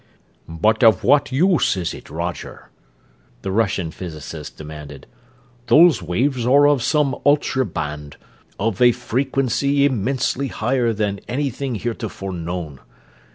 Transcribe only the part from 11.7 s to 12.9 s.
heretofore known.